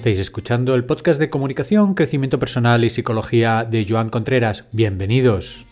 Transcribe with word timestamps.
Estáis 0.00 0.18
escuchando 0.18 0.74
el 0.74 0.86
podcast 0.86 1.20
de 1.20 1.28
comunicación, 1.28 1.92
crecimiento 1.92 2.38
personal 2.38 2.82
y 2.84 2.88
psicología 2.88 3.66
de 3.70 3.84
Joan 3.86 4.08
Contreras. 4.08 4.64
Bienvenidos. 4.72 5.66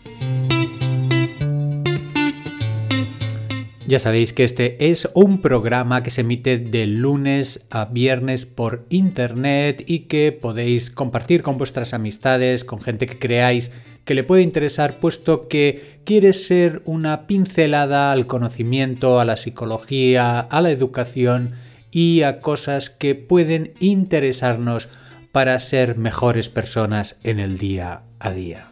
Ya 3.87 3.97
sabéis 3.97 4.31
que 4.31 4.43
este 4.43 4.91
es 4.91 5.09
un 5.15 5.41
programa 5.41 6.03
que 6.03 6.11
se 6.11 6.21
emite 6.21 6.59
de 6.59 6.85
lunes 6.85 7.65
a 7.71 7.85
viernes 7.85 8.45
por 8.45 8.85
internet 8.91 9.83
y 9.87 10.01
que 10.01 10.31
podéis 10.31 10.91
compartir 10.91 11.41
con 11.41 11.57
vuestras 11.57 11.95
amistades, 11.95 12.63
con 12.63 12.81
gente 12.81 13.07
que 13.07 13.17
creáis 13.17 13.71
que 14.05 14.13
le 14.13 14.23
puede 14.23 14.43
interesar, 14.43 14.99
puesto 14.99 15.47
que 15.47 16.01
quiere 16.03 16.33
ser 16.33 16.83
una 16.85 17.25
pincelada 17.25 18.11
al 18.11 18.27
conocimiento, 18.27 19.19
a 19.19 19.25
la 19.25 19.37
psicología, 19.37 20.39
a 20.39 20.61
la 20.61 20.69
educación 20.69 21.55
y 21.91 22.23
a 22.23 22.39
cosas 22.39 22.89
que 22.89 23.15
pueden 23.15 23.73
interesarnos 23.79 24.89
para 25.31 25.59
ser 25.59 25.97
mejores 25.97 26.49
personas 26.49 27.19
en 27.23 27.39
el 27.39 27.57
día 27.57 28.01
a 28.19 28.31
día. 28.31 28.71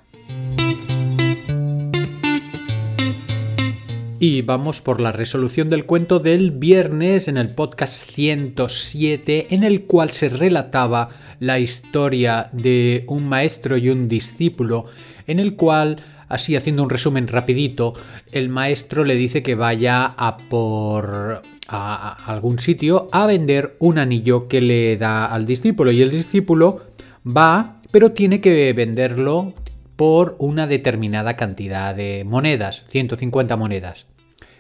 Y 4.20 4.41
vamos 4.41 4.81
por 4.81 4.99
la 4.99 5.11
resolución 5.11 5.70
del 5.70 5.85
cuento 5.85 6.20
del 6.20 6.49
viernes 6.49 7.27
en 7.27 7.38
el 7.38 7.53
podcast 7.53 8.09
107 8.09 9.47
en 9.52 9.63
el 9.63 9.84
cual 9.84 10.09
se 10.09 10.30
relataba 10.30 11.09
la 11.39 11.59
historia 11.59 12.49
de 12.52 13.03
un 13.08 13.30
maestro 13.30 13.77
y 13.77 13.89
un 13.89 14.08
discípulo 14.08 14.86
en 15.27 15.39
el 15.39 15.55
cual 15.55 16.02
así 16.30 16.55
haciendo 16.55 16.81
un 16.81 16.89
resumen 16.89 17.27
rapidito 17.27 17.94
el 18.31 18.49
maestro 18.49 19.03
le 19.03 19.13
dice 19.16 19.44
que 19.44 19.53
vaya 19.53 20.05
a 20.05 20.38
por 20.49 21.44
a, 21.67 22.31
algún 22.31 22.59
sitio 22.59 23.09
a 23.11 23.25
vender 23.25 23.75
un 23.80 24.00
anillo 24.00 24.47
que 24.47 24.61
le 24.61 24.97
da 24.97 25.25
al 25.25 25.45
discípulo 25.45 25.92
y 25.92 26.02
el 26.02 26.11
discípulo 26.11 26.81
va, 27.25 27.81
pero 27.92 28.11
tiene 28.11 28.42
que 28.42 28.72
venderlo 28.73 29.53
por 29.95 30.36
una 30.39 30.67
determinada 30.67 31.36
cantidad 31.36 31.95
de 31.95 32.23
monedas, 32.23 32.86
150 32.89 33.55
monedas. 33.58 34.05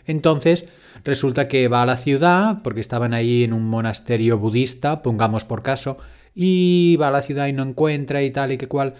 Entonces, 0.05 0.67
resulta 1.03 1.47
que 1.47 1.67
va 1.67 1.83
a 1.83 1.85
la 1.85 1.97
ciudad, 1.97 2.61
porque 2.63 2.81
estaban 2.81 3.13
ahí 3.13 3.43
en 3.43 3.53
un 3.53 3.65
monasterio 3.69 4.37
budista, 4.39 5.01
pongamos 5.03 5.43
por 5.43 5.61
caso, 5.61 5.97
y 6.33 6.97
va 6.97 7.09
a 7.09 7.11
la 7.11 7.21
ciudad 7.21 7.47
y 7.47 7.53
no 7.53 7.63
encuentra 7.63 8.23
y 8.23 8.31
tal 8.31 8.51
y 8.51 8.57
que 8.57 8.67
cual. 8.67 8.95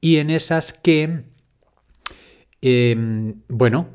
Y 0.00 0.16
en 0.16 0.30
esas 0.30 0.72
que, 0.72 1.24
em, 2.62 3.42
bueno, 3.48 3.88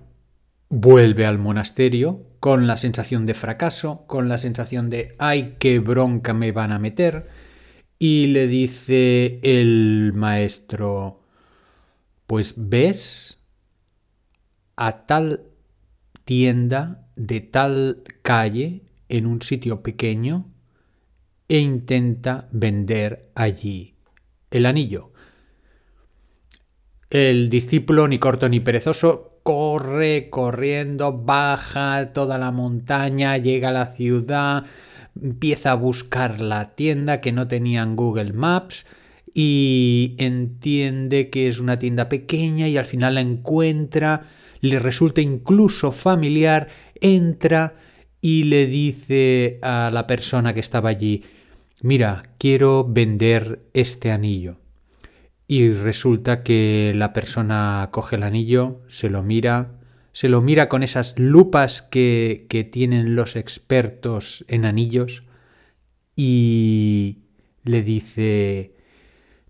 vuelve 0.75 1.25
al 1.25 1.39
monasterio, 1.39 2.25
con 2.41 2.67
la 2.67 2.75
sensación 2.75 3.25
de 3.25 3.33
fracaso, 3.33 4.05
con 4.07 4.27
la 4.27 4.37
sensación 4.37 4.89
de 4.89 5.15
ay, 5.19 5.55
qué 5.57 5.79
bronca 5.79 6.33
me 6.33 6.51
van 6.51 6.73
a 6.73 6.79
meter, 6.79 7.29
y 7.97 8.27
le 8.27 8.47
dice 8.47 9.39
el 9.41 10.11
maestro, 10.13 11.21
pues 12.27 12.55
ves 12.57 13.39
a 14.75 15.05
tal 15.05 15.45
tienda 16.25 17.07
de 17.15 17.39
tal 17.39 18.03
calle 18.21 18.83
en 19.07 19.27
un 19.27 19.41
sitio 19.41 19.81
pequeño 19.81 20.51
e 21.47 21.59
intenta 21.59 22.49
vender 22.51 23.31
allí 23.33 23.95
el 24.51 24.65
anillo. 24.65 25.13
El 27.09 27.49
discípulo, 27.49 28.09
ni 28.09 28.19
corto 28.19 28.49
ni 28.49 28.59
perezoso, 28.59 29.34
corre 29.45 30.31
corriendo, 30.31 31.13
baja 31.13 32.13
toda 32.13 32.39
la 32.39 32.49
montaña, 32.49 33.37
llega 33.37 33.69
a 33.69 33.73
la 33.73 33.85
ciudad, 33.85 34.65
empieza 35.21 35.73
a 35.73 35.75
buscar 35.75 36.41
la 36.41 36.73
tienda 36.73 37.21
que 37.21 37.31
no 37.31 37.47
tenía 37.47 37.83
en 37.83 37.95
Google 37.95 38.33
Maps 38.33 38.87
y 39.35 40.15
entiende 40.17 41.29
que 41.29 41.47
es 41.47 41.59
una 41.59 41.77
tienda 41.77 42.09
pequeña 42.09 42.67
y 42.67 42.77
al 42.77 42.87
final 42.87 43.13
la 43.13 43.21
encuentra, 43.21 44.23
le 44.61 44.79
resulta 44.79 45.21
incluso 45.21 45.91
familiar, 45.91 46.67
entra 46.99 47.75
y 48.21 48.45
le 48.45 48.65
dice 48.65 49.59
a 49.61 49.91
la 49.93 50.07
persona 50.07 50.55
que 50.55 50.59
estaba 50.59 50.89
allí, 50.89 51.23
mira, 51.83 52.23
quiero 52.39 52.83
vender 52.83 53.59
este 53.75 54.09
anillo. 54.09 54.64
Y 55.47 55.69
resulta 55.69 56.43
que 56.43 56.91
la 56.95 57.13
persona 57.13 57.89
coge 57.91 58.15
el 58.15 58.23
anillo, 58.23 58.81
se 58.87 59.09
lo 59.09 59.21
mira, 59.21 59.79
se 60.11 60.29
lo 60.29 60.41
mira 60.41 60.69
con 60.69 60.81
esas 60.81 61.19
lupas 61.19 61.81
que, 61.81 62.47
que 62.49 62.63
tienen 62.63 63.15
los 63.15 63.35
expertos 63.35 64.43
en 64.47 64.65
anillos 64.65 65.23
y 66.15 67.19
le 67.63 67.83
dice, 67.83 68.75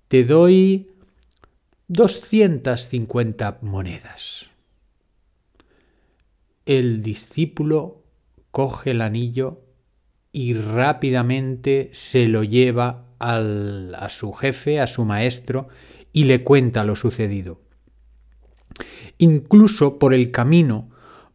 te 0.08 0.24
doy 0.24 0.92
250 1.88 3.60
monedas. 3.62 4.50
El 6.66 7.04
discípulo 7.04 8.04
coge 8.52 8.92
el 8.92 9.02
anillo 9.02 9.62
y 10.32 10.54
rápidamente 10.54 11.90
se 11.94 12.28
lo 12.28 12.44
lleva 12.44 13.05
a 13.20 14.08
su 14.10 14.34
jefe, 14.34 14.80
a 14.80 14.88
su 14.88 15.06
maestro, 15.06 15.68
y 16.12 16.26
le 16.26 16.44
cuenta 16.44 16.84
lo 16.84 16.96
sucedido. 16.96 17.62
Incluso 19.18 20.00
por 20.00 20.14
el 20.14 20.32
camino 20.32 20.90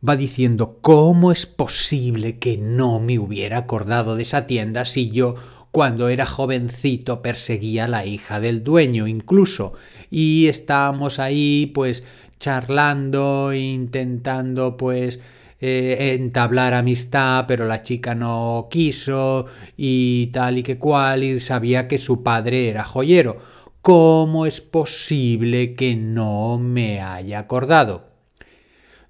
va 0.07 0.17
diciendo, 0.17 0.79
¿cómo 0.81 1.33
es 1.33 1.47
posible 1.47 2.39
que 2.39 2.57
no 2.57 3.01
me 3.01 3.19
hubiera 3.19 3.59
acordado 3.59 4.17
de 4.17 4.23
esa 4.23 4.47
tienda 4.47 4.85
si 4.85 5.11
yo 5.11 5.35
cuando 5.71 6.09
era 6.09 6.27
jovencito 6.27 7.23
perseguía 7.23 7.85
a 7.85 7.89
la 7.89 8.07
hija 8.07 8.41
del 8.41 8.65
dueño 8.65 9.07
incluso? 9.07 9.75
Y 10.11 10.49
estábamos 10.49 11.19
ahí 11.19 11.71
pues 11.75 12.05
charlando, 12.39 13.53
intentando 13.53 14.77
pues 14.77 15.21
eh, 15.61 16.15
entablar 16.19 16.73
amistad, 16.73 17.45
pero 17.47 17.67
la 17.67 17.83
chica 17.83 18.15
no 18.15 18.69
quiso 18.71 19.47
y 19.77 20.29
tal 20.29 20.59
y 20.59 20.63
que 20.63 20.79
cual, 20.79 21.23
y 21.23 21.39
sabía 21.39 21.87
que 21.87 21.99
su 21.99 22.23
padre 22.23 22.71
era 22.71 22.85
joyero. 22.85 23.39
¿Cómo 23.83 24.47
es 24.47 24.61
posible 24.63 25.75
que 25.75 25.97
no 25.97 26.59
me 26.59 27.03
haya 27.03 27.41
acordado? 27.41 28.09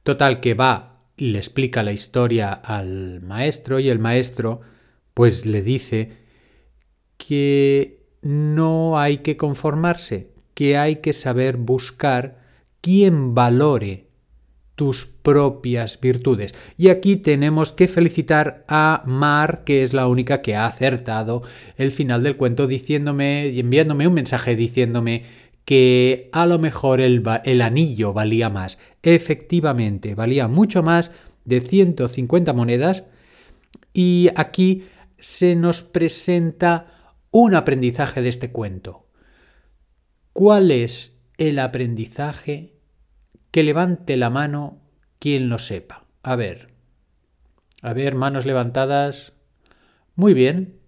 Total 0.03 0.41
que 0.41 0.55
va 0.55 1.03
y 1.17 1.27
le 1.33 1.39
explica 1.39 1.83
la 1.83 1.93
historia 1.93 2.53
al 2.53 3.21
maestro 3.21 3.79
y 3.79 3.89
el 3.89 3.99
maestro 3.99 4.61
pues 5.15 5.47
le 5.47 5.63
dice 5.63 6.17
que 7.17 8.07
no 8.23 8.99
hay 8.99 9.19
que 9.19 9.37
conformarse, 9.37 10.33
que 10.55 10.77
hay 10.79 10.97
que 10.97 11.13
saber 11.13 11.57
buscar 11.57 12.41
quien 12.81 13.35
valore 13.35 14.10
tus 14.81 15.05
propias 15.05 16.01
virtudes. 16.01 16.55
Y 16.79 16.89
aquí 16.89 17.17
tenemos 17.17 17.71
que 17.71 17.87
felicitar 17.87 18.65
a 18.67 19.03
Mar, 19.05 19.63
que 19.67 19.83
es 19.83 19.93
la 19.93 20.07
única 20.07 20.41
que 20.41 20.57
ha 20.57 20.65
acertado 20.65 21.43
el 21.77 21.93
final 21.93 22.23
del 22.23 22.39
cuento 22.39 22.67
diciéndome 22.67 23.49
y 23.49 23.61
enviándome 23.61 24.09
un 24.09 24.15
mensaje 24.15 24.57
diciéndome 24.57 25.25
que 25.67 26.31
a 26.33 26.47
lo 26.47 26.59
mejor 26.59 27.03
el, 27.03 27.23
el 27.45 27.61
anillo 27.61 28.15
valía 28.15 28.49
más. 28.49 28.79
Efectivamente, 29.03 30.15
valía 30.15 30.49
mucho 30.49 30.83
más 30.83 31.11
de 31.45 31.61
150 31.61 32.55
monedas 32.55 33.05
y 33.93 34.31
aquí 34.35 34.85
se 35.19 35.57
nos 35.57 35.83
presenta 35.83 37.13
un 37.31 37.55
aprendizaje 37.55 38.23
de 38.23 38.31
este 38.31 38.51
cuento. 38.51 39.05
¿Cuál 40.33 40.71
es 40.71 41.19
el 41.37 41.59
aprendizaje 41.59 42.80
que 43.51 43.63
levante 43.63 44.17
la 44.17 44.31
mano 44.31 44.81
quien 45.19 45.49
lo 45.49 45.59
sepa. 45.59 46.05
A 46.23 46.37
ver. 46.37 46.71
A 47.83 47.93
ver, 47.93 48.15
manos 48.15 48.47
levantadas. 48.47 49.33
Muy 50.15 50.35
bien. 50.35 50.79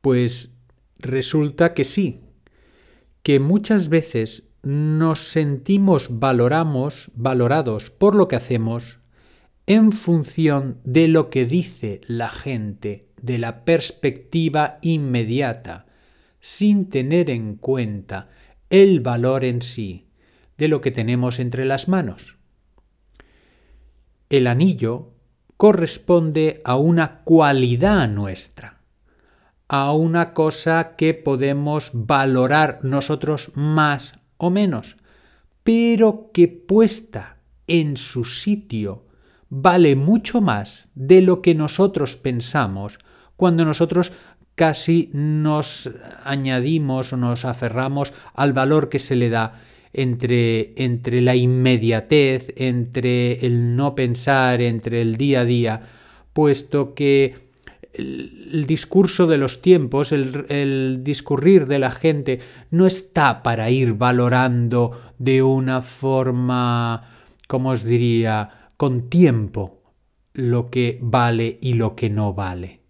Pues 0.00 0.52
resulta 0.98 1.74
que 1.74 1.84
sí, 1.84 2.24
que 3.22 3.40
muchas 3.40 3.88
veces 3.88 4.48
nos 4.62 5.28
sentimos 5.28 6.18
valoramos, 6.18 7.10
valorados 7.14 7.90
por 7.90 8.14
lo 8.14 8.28
que 8.28 8.36
hacemos 8.36 9.00
en 9.66 9.92
función 9.92 10.80
de 10.84 11.08
lo 11.08 11.30
que 11.30 11.46
dice 11.46 12.00
la 12.06 12.28
gente, 12.28 13.08
de 13.20 13.38
la 13.38 13.64
perspectiva 13.64 14.78
inmediata, 14.82 15.86
sin 16.40 16.90
tener 16.90 17.30
en 17.30 17.56
cuenta 17.56 18.28
el 18.68 19.00
valor 19.00 19.44
en 19.44 19.62
sí 19.62 20.03
de 20.58 20.68
lo 20.68 20.80
que 20.80 20.90
tenemos 20.90 21.38
entre 21.38 21.64
las 21.64 21.88
manos. 21.88 22.36
El 24.30 24.46
anillo 24.46 25.12
corresponde 25.56 26.60
a 26.64 26.76
una 26.76 27.22
cualidad 27.22 28.08
nuestra, 28.08 28.80
a 29.68 29.92
una 29.92 30.34
cosa 30.34 30.96
que 30.96 31.14
podemos 31.14 31.90
valorar 31.92 32.80
nosotros 32.82 33.52
más 33.54 34.18
o 34.36 34.50
menos, 34.50 34.96
pero 35.62 36.30
que 36.32 36.48
puesta 36.48 37.38
en 37.66 37.96
su 37.96 38.24
sitio 38.24 39.06
vale 39.48 39.96
mucho 39.96 40.40
más 40.40 40.88
de 40.94 41.22
lo 41.22 41.40
que 41.40 41.54
nosotros 41.54 42.16
pensamos 42.16 42.98
cuando 43.36 43.64
nosotros 43.64 44.12
casi 44.54 45.10
nos 45.12 45.90
añadimos 46.24 47.12
o 47.12 47.16
nos 47.16 47.44
aferramos 47.44 48.12
al 48.34 48.52
valor 48.52 48.88
que 48.88 48.98
se 48.98 49.16
le 49.16 49.30
da 49.30 49.60
entre, 49.94 50.74
entre 50.76 51.22
la 51.22 51.36
inmediatez, 51.36 52.52
entre 52.56 53.46
el 53.46 53.76
no 53.76 53.94
pensar, 53.94 54.60
entre 54.60 55.00
el 55.00 55.16
día 55.16 55.40
a 55.40 55.44
día, 55.44 55.82
puesto 56.32 56.94
que 56.94 57.36
el, 57.94 58.66
discurso 58.66 59.26
de 59.26 59.38
los 59.38 59.62
tiempos, 59.62 60.12
el, 60.12 60.46
el, 60.48 61.00
discurrir 61.02 61.66
de 61.66 61.78
la 61.78 61.92
gente, 61.92 62.40
no 62.70 62.86
está 62.86 63.42
para 63.42 63.70
ir 63.70 63.94
valorando 63.94 65.00
de 65.18 65.42
una 65.42 65.80
forma, 65.80 67.10
como 67.46 67.70
os 67.70 67.84
diría, 67.84 68.70
con 68.76 69.08
tiempo 69.08 69.80
lo 70.32 70.70
que 70.70 70.98
vale 71.00 71.58
y 71.62 71.74
lo 71.74 71.94
que 71.94 72.10
no 72.10 72.34
vale. 72.34 72.80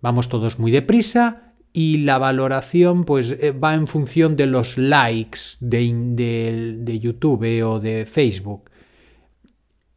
Vamos 0.00 0.28
todos 0.28 0.58
muy 0.58 0.72
deprisa 0.72 1.51
y 1.72 1.98
la 1.98 2.18
valoración 2.18 3.04
pues 3.04 3.36
eh, 3.40 3.52
va 3.52 3.74
en 3.74 3.86
función 3.86 4.36
de 4.36 4.46
los 4.46 4.76
likes 4.76 5.40
de, 5.60 5.92
de, 5.92 6.74
de 6.78 6.98
YouTube 6.98 7.62
o 7.64 7.80
de 7.80 8.06
Facebook. 8.06 8.70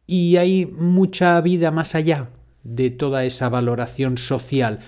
Y 0.06 0.36
hay 0.36 0.66
mucha 0.66 1.40
vida 1.40 1.70
más 1.70 1.94
allá 1.94 2.30
de 2.62 2.90
toda 2.90 3.24
esa 3.24 3.48
valoración 3.48 4.18
social. 4.18 4.80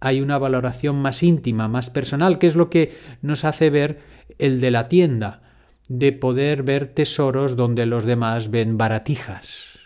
Hay 0.00 0.20
una 0.20 0.38
valoración 0.38 1.00
más 1.00 1.22
íntima, 1.22 1.68
más 1.68 1.90
personal, 1.90 2.38
que 2.38 2.46
es 2.46 2.56
lo 2.56 2.68
que 2.70 2.96
nos 3.22 3.44
hace 3.44 3.70
ver 3.70 4.00
el 4.38 4.60
de 4.60 4.70
la 4.70 4.88
tienda, 4.88 5.42
de 5.88 6.12
poder 6.12 6.62
ver 6.62 6.88
tesoros 6.88 7.56
donde 7.56 7.86
los 7.86 8.04
demás 8.04 8.50
ven 8.50 8.76
baratijas. 8.76 9.78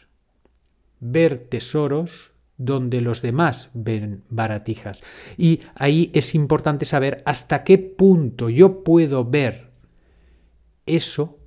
Ver 1.01 1.39
tesoros 1.39 2.32
donde 2.65 3.01
los 3.01 3.23
demás 3.23 3.71
ven 3.75 4.25
baratijas. 4.29 5.03
Y 5.37 5.61
ahí 5.75 6.11
es 6.15 6.35
importante 6.35 6.85
saber 6.85 7.23
hasta 7.27 7.65
qué 7.65 7.79
punto 7.79 8.49
yo 8.49 8.85
puedo 8.85 9.25
ver 9.25 9.71
eso, 10.87 11.39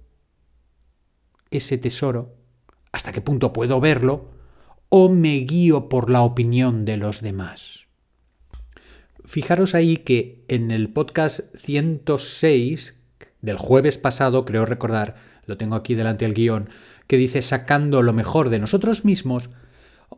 ese 1.52 1.78
tesoro, 1.78 2.36
hasta 2.92 3.12
qué 3.12 3.22
punto 3.22 3.54
puedo 3.54 3.80
verlo 3.80 4.32
o 4.90 5.10
me 5.10 5.38
guío 5.40 5.90
por 5.90 6.10
la 6.10 6.22
opinión 6.22 6.86
de 6.86 6.98
los 6.98 7.22
demás. 7.22 7.88
Fijaros 9.26 9.74
ahí 9.74 9.98
que 9.98 10.44
en 10.48 10.72
el 10.72 10.90
podcast 10.90 11.56
106 11.56 12.96
del 13.42 13.58
jueves 13.58 13.98
pasado, 13.98 14.46
creo 14.46 14.66
recordar, 14.66 15.16
lo 15.46 15.58
tengo 15.58 15.76
aquí 15.76 15.96
delante 15.96 16.26
del 16.26 16.34
guion, 16.34 16.70
que 17.08 17.18
dice 17.18 17.42
sacando 17.42 18.02
lo 18.02 18.14
mejor 18.14 18.50
de 18.50 18.60
nosotros 18.60 19.06
mismos, 19.06 19.50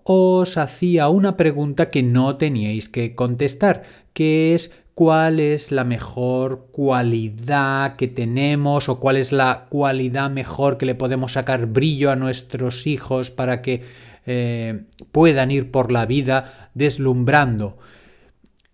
os 0.09 0.57
hacía 0.57 1.09
una 1.09 1.36
pregunta 1.36 1.89
que 1.89 2.01
no 2.01 2.38
teníais 2.38 2.88
que 2.88 3.13
contestar, 3.13 3.83
que 4.13 4.56
es 4.56 4.71
cuál 4.94 5.42
es 5.42 5.74
la 5.74 5.83
mejor 5.83 6.69
cualidad 6.71 7.98
que 7.98 8.07
tenemos 8.07 8.88
o 8.88 9.01
cuál 9.01 9.18
es 9.18 9.33
la 9.33 9.65
cualidad 9.68 10.31
mejor 10.31 10.77
que 10.77 10.86
le 10.86 10.95
podemos 10.95 11.33
sacar 11.33 11.65
brillo 11.65 12.09
a 12.09 12.15
nuestros 12.15 12.88
hijos 12.88 13.31
para 13.31 13.62
que 13.62 13.83
eh, 14.25 14.86
puedan 15.12 15.51
ir 15.51 15.71
por 15.71 15.92
la 15.92 16.06
vida 16.06 16.71
deslumbrando. 16.74 17.77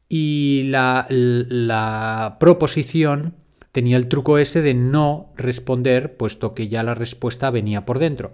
Y 0.07 0.65
la, 0.67 1.07
la 1.09 2.37
proposición 2.39 3.33
tenía 3.71 3.97
el 3.97 4.07
truco 4.07 4.37
ese 4.37 4.61
de 4.61 4.75
no 4.75 5.33
responder, 5.35 6.15
puesto 6.15 6.53
que 6.53 6.67
ya 6.67 6.83
la 6.83 6.93
respuesta 6.93 7.49
venía 7.49 7.87
por 7.87 7.97
dentro. 7.97 8.33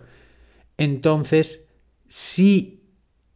Entonces, 0.77 1.61
si 2.09 2.78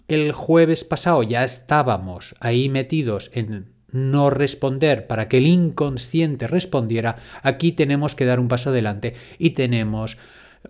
el 0.08 0.32
jueves 0.32 0.84
pasado 0.84 1.24
ya 1.24 1.44
estábamos 1.44 2.36
ahí 2.40 2.70
metidos 2.70 3.32
en 3.34 3.74
no 3.92 4.30
responder 4.30 5.08
para 5.08 5.28
que 5.28 5.38
el 5.38 5.48
inconsciente 5.48 6.48
respondiera, 6.48 7.18
aquí 7.44 7.72
tenemos 7.72 8.16
que 8.16 8.26
dar 8.26 8.40
un 8.40 8.48
paso 8.48 8.72
adelante 8.72 9.14
y 9.38 9.52
tenemos, 9.52 10.18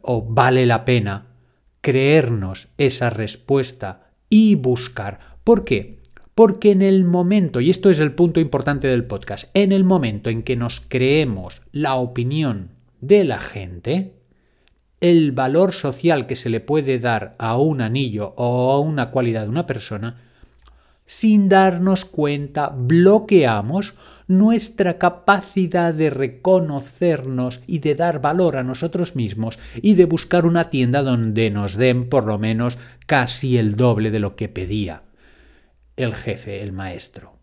o 0.01 0.21
vale 0.23 0.65
la 0.65 0.85
pena, 0.85 1.27
creernos 1.81 2.67
esa 2.77 3.09
respuesta 3.09 4.11
y 4.29 4.55
buscar. 4.55 5.19
¿Por 5.43 5.63
qué? 5.63 6.01
Porque 6.35 6.71
en 6.71 6.81
el 6.81 7.05
momento, 7.05 7.61
y 7.61 7.69
esto 7.69 7.89
es 7.89 7.99
el 7.99 8.13
punto 8.13 8.39
importante 8.39 8.87
del 8.87 9.05
podcast, 9.05 9.49
en 9.53 9.71
el 9.71 9.83
momento 9.83 10.29
en 10.29 10.43
que 10.43 10.55
nos 10.55 10.81
creemos 10.81 11.61
la 11.71 11.95
opinión 11.95 12.71
de 13.01 13.23
la 13.23 13.39
gente, 13.39 14.15
el 15.03 15.33
valor 15.33 15.73
social 15.73 16.27
que 16.27 16.37
se 16.37 16.49
le 16.49 16.61
puede 16.61 16.97
dar 16.97 17.35
a 17.37 17.57
un 17.57 17.81
anillo 17.81 18.33
o 18.37 18.71
a 18.71 18.79
una 18.79 19.11
cualidad 19.11 19.43
de 19.43 19.49
una 19.49 19.67
persona, 19.67 20.21
sin 21.05 21.49
darnos 21.49 22.05
cuenta 22.05 22.69
bloqueamos 22.69 23.95
nuestra 24.29 24.97
capacidad 24.97 25.93
de 25.93 26.09
reconocernos 26.09 27.59
y 27.67 27.79
de 27.79 27.95
dar 27.95 28.21
valor 28.21 28.55
a 28.55 28.63
nosotros 28.63 29.13
mismos 29.17 29.59
y 29.81 29.95
de 29.95 30.05
buscar 30.05 30.45
una 30.45 30.69
tienda 30.69 31.03
donde 31.03 31.49
nos 31.49 31.75
den 31.75 32.07
por 32.07 32.23
lo 32.25 32.39
menos 32.39 32.77
casi 33.05 33.57
el 33.57 33.75
doble 33.75 34.09
de 34.09 34.19
lo 34.19 34.37
que 34.37 34.47
pedía 34.47 35.03
el 35.97 36.13
jefe, 36.13 36.63
el 36.63 36.71
maestro. 36.71 37.33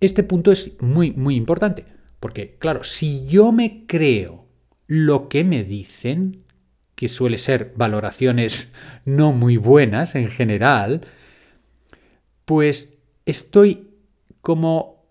Este 0.00 0.24
punto 0.24 0.50
es 0.50 0.72
muy, 0.82 1.12
muy 1.12 1.36
importante, 1.36 1.84
porque 2.18 2.56
claro, 2.58 2.82
si 2.82 3.26
yo 3.28 3.52
me 3.52 3.86
creo 3.86 4.43
lo 4.86 5.28
que 5.28 5.44
me 5.44 5.64
dicen, 5.64 6.44
que 6.94 7.08
suele 7.08 7.38
ser 7.38 7.72
valoraciones 7.76 8.72
no 9.04 9.32
muy 9.32 9.56
buenas 9.56 10.14
en 10.14 10.28
general, 10.28 11.02
pues 12.44 12.98
estoy 13.26 13.90
como 14.40 15.04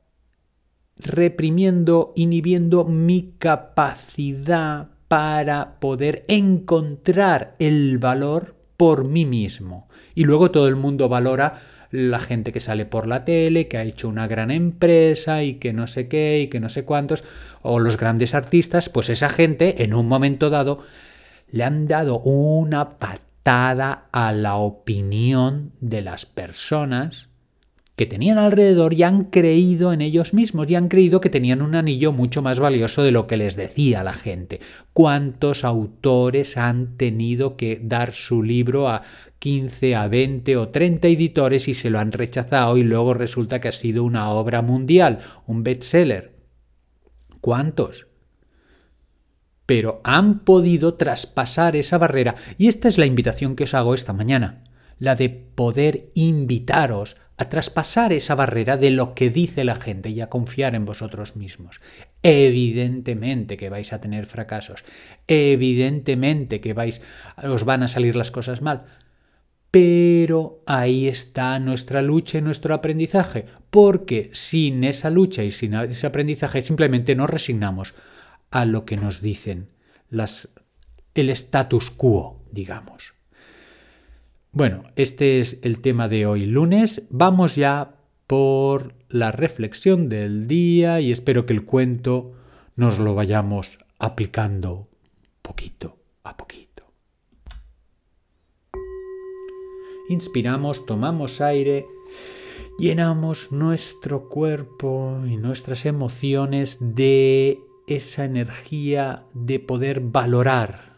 reprimiendo, 0.98 2.14
inhibiendo 2.16 2.86
mi 2.86 3.34
capacidad 3.38 4.90
para 5.08 5.80
poder 5.80 6.26
encontrar 6.28 7.56
el 7.60 7.98
valor 7.98 8.56
por 8.78 9.06
mí 9.06 9.26
mismo. 9.26 9.88
Y 10.16 10.24
luego 10.24 10.52
todo 10.52 10.68
el 10.68 10.76
mundo 10.76 11.10
valora 11.10 11.62
la 11.94 12.20
gente 12.20 12.52
que 12.52 12.60
sale 12.60 12.88
por 12.88 13.08
la 13.08 13.24
tele, 13.24 13.68
que 13.68 13.78
ha 13.78 13.84
hecho 13.84 14.10
una 14.10 14.28
gran 14.28 14.50
empresa 14.50 15.44
y 15.44 15.56
que 15.56 15.74
no 15.74 15.86
sé 15.86 16.08
qué 16.08 16.42
y 16.42 16.48
que 16.48 16.60
no 16.60 16.70
sé 16.70 16.86
cuántos, 16.86 17.24
o 17.62 17.80
los 17.80 17.98
grandes 17.98 18.34
artistas, 18.34 18.90
pues 18.90 19.12
esa 19.12 19.30
gente 19.30 19.84
en 19.84 19.94
un 19.94 20.08
momento 20.08 20.50
dado 20.50 20.80
le 21.52 21.64
han 21.64 21.88
dado 21.88 22.20
una 22.22 22.98
patada 22.98 24.06
a 24.12 24.32
la 24.32 24.56
opinión 24.56 25.72
de 25.82 26.02
las 26.02 26.26
personas 26.26 27.30
que 27.96 28.08
tenían 28.08 28.40
alrededor 28.40 28.96
y 28.96 29.04
han 29.04 29.26
creído 29.26 29.94
en 29.94 30.02
ellos 30.02 30.34
mismos 30.34 30.68
y 30.72 30.74
han 30.74 30.88
creído 30.88 31.22
que 31.22 31.30
tenían 31.30 31.62
un 31.62 31.76
anillo 31.76 32.12
mucho 32.12 32.42
más 32.42 32.60
valioso 32.60 33.04
de 33.04 33.12
lo 33.12 33.28
que 33.28 33.38
les 33.38 33.56
decía 33.56 34.04
la 34.04 34.16
gente. 34.16 34.62
¿Cuántos 34.94 35.64
autores 35.64 36.58
han 36.58 36.98
tenido 36.98 37.56
que 37.56 37.80
dar 37.84 38.14
su 38.14 38.42
libro 38.42 38.90
a 38.90 39.04
15, 39.44 39.96
a 39.98 40.08
20 40.08 40.56
o 40.56 40.70
30 40.70 41.10
editores 41.10 41.68
y 41.68 41.74
se 41.74 41.90
lo 41.90 42.00
han 42.00 42.14
rechazado 42.14 42.78
y 42.78 42.84
luego 42.84 43.14
resulta 43.14 43.60
que 43.60 43.68
ha 43.68 43.74
sido 43.74 44.06
una 44.06 44.30
obra 44.30 44.62
mundial, 44.62 45.20
un 45.46 45.64
bestseller? 45.64 46.34
¿Cuántos? 47.42 48.08
Pero 49.66 50.00
han 50.06 50.46
podido 50.46 50.94
traspasar 50.94 51.76
esa 51.76 51.98
barrera 51.98 52.36
y 52.58 52.70
esta 52.70 52.88
es 52.88 52.98
la 52.98 53.06
invitación 53.06 53.58
que 53.58 53.66
os 53.66 53.74
hago 53.74 53.94
esta 53.94 54.14
mañana, 54.14 54.64
la 54.98 55.16
de 55.16 55.28
poder 55.28 56.12
invitaros 56.14 57.18
a 57.36 57.50
traspasar 57.50 58.14
esa 58.14 58.36
barrera 58.36 58.78
de 58.78 58.92
lo 58.92 59.14
que 59.14 59.30
dice 59.30 59.66
la 59.66 59.76
gente 59.76 60.10
y 60.10 60.22
a 60.22 60.30
confiar 60.30 60.74
en 60.74 60.86
vosotros 60.86 61.36
mismos. 61.36 61.82
Evidentemente 62.22 63.58
que 63.58 63.68
vais 63.68 63.92
a 63.92 64.00
tener 64.00 64.26
fracasos, 64.26 64.86
evidentemente 65.28 66.62
que 66.62 66.72
vais 66.72 67.02
os 67.44 67.66
van 67.66 67.84
a 67.84 67.90
salir 67.90 68.16
las 68.16 68.32
cosas 68.32 68.62
mal, 68.62 68.86
pero 69.74 70.62
ahí 70.68 71.08
está 71.08 71.58
nuestra 71.58 72.04
lucha 72.04 72.38
y 72.38 72.42
nuestro 72.42 72.76
aprendizaje, 72.76 73.48
porque 73.72 74.30
sin 74.32 74.84
esa 74.84 75.10
lucha 75.10 75.44
y 75.44 75.50
sin 75.50 75.74
ese 75.74 76.06
aprendizaje 76.06 76.62
simplemente 76.62 77.16
nos 77.16 77.28
resignamos 77.28 77.96
a 78.52 78.66
lo 78.66 78.86
que 78.86 78.98
nos 78.98 79.20
dicen 79.20 79.70
las, 80.12 80.48
el 81.16 81.32
status 81.32 81.90
quo, 81.90 82.44
digamos. 82.52 83.16
Bueno, 84.52 84.84
este 84.96 85.40
es 85.40 85.60
el 85.64 85.82
tema 85.82 86.08
de 86.08 86.28
hoy 86.28 86.46
lunes. 86.46 87.02
Vamos 87.10 87.56
ya 87.56 87.96
por 88.28 88.94
la 89.10 89.32
reflexión 89.32 90.08
del 90.08 90.48
día 90.48 91.02
y 91.02 91.12
espero 91.12 91.48
que 91.48 91.54
el 91.54 91.66
cuento 91.66 92.36
nos 92.76 93.00
lo 93.00 93.16
vayamos 93.16 93.80
aplicando 93.98 94.88
poquito 95.42 95.98
a 96.24 96.38
poquito. 96.38 96.63
Inspiramos, 100.10 100.86
tomamos 100.86 101.42
aire, 101.42 101.88
llenamos 102.78 103.52
nuestro 103.52 104.30
cuerpo 104.30 105.22
y 105.26 105.38
nuestras 105.38 105.86
emociones 105.86 106.78
de 106.80 107.60
esa 107.88 108.26
energía 108.26 109.26
de 109.34 109.60
poder 109.60 110.00
valorar 110.00 110.98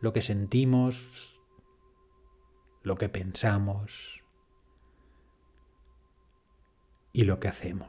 lo 0.00 0.12
que 0.12 0.22
sentimos, 0.22 1.40
lo 2.82 2.96
que 2.96 3.08
pensamos, 3.08 4.22
y 7.12 7.24
lo 7.24 7.38
que 7.38 7.48
hacemos. 7.48 7.88